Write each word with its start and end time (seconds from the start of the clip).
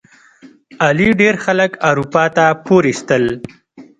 علي 0.85 1.09
ډېر 1.21 1.35
خلک 1.45 1.71
اروپا 1.89 2.25
ته 2.35 2.45
پورې 2.65 2.87
ایستل. 2.93 3.23